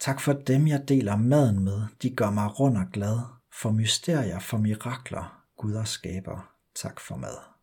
Tak 0.00 0.20
for 0.20 0.32
dem, 0.32 0.66
jeg 0.66 0.88
deler 0.88 1.16
maden 1.16 1.64
med, 1.64 1.82
de 2.02 2.10
gør 2.10 2.30
mig 2.30 2.60
rund 2.60 2.76
og 2.76 2.86
glad, 2.92 3.18
for 3.60 3.70
mysterier, 3.70 4.38
for 4.38 4.58
mirakler, 4.58 5.44
Gud 5.58 5.72
og 5.72 5.88
skaber. 5.88 6.53
Tak 6.74 7.00
for 7.00 7.16
mad. 7.16 7.53